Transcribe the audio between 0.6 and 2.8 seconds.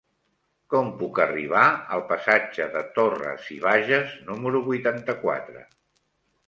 Com puc arribar al passatge